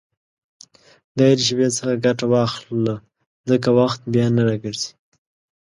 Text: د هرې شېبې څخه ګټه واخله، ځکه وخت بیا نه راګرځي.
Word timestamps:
د 1.15 1.17
هرې 1.29 1.43
شېبې 1.45 1.67
څخه 1.77 2.01
ګټه 2.05 2.25
واخله، 2.33 2.95
ځکه 3.49 3.69
وخت 3.79 3.99
بیا 4.13 4.25
نه 4.35 4.41
راګرځي. 4.47 4.91